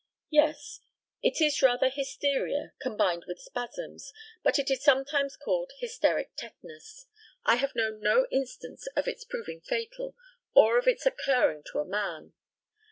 Yes. 0.31 0.79
It 1.21 1.39
is 1.41 1.61
rather 1.61 1.87
hysteria 1.87 2.73
combined 2.81 3.25
with 3.27 3.39
spasms, 3.39 4.11
but 4.41 4.57
it 4.57 4.71
is 4.71 4.83
sometimes 4.83 5.37
called 5.37 5.69
hysteric 5.77 6.31
tetanus. 6.35 7.05
I 7.45 7.57
have 7.57 7.75
known 7.75 8.01
no 8.01 8.25
instance 8.31 8.87
of 8.95 9.07
its 9.07 9.23
proving 9.25 9.61
fatal, 9.61 10.15
or 10.55 10.79
of 10.79 10.87
it 10.87 11.05
occurring 11.05 11.65
to 11.73 11.79
a 11.81 11.85
man. 11.85 12.33